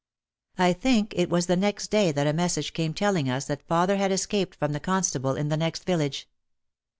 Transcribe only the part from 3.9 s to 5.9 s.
had escaped from the constable in the next